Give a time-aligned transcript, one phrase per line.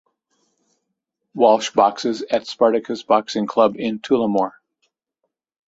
[1.35, 4.53] Walsh boxes at Spartacus Boxing Club in Tullamore.